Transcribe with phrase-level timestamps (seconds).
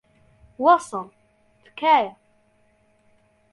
[0.63, 1.05] وەسڵ،
[1.63, 2.13] تکایە.